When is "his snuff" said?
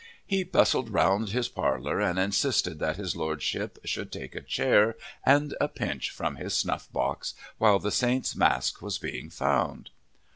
6.37-6.91